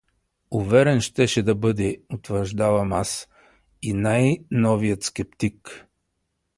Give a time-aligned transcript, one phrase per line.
[0.51, 3.27] Уверен щеше да бъде— утвърждавам аз—
[3.81, 5.85] и най-новият скептик.